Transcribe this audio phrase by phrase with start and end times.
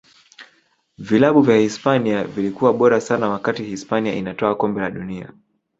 [0.97, 5.33] vilabu vya hisipania vilikuwa bora sana wakati hispania inatwaa kombe la dunia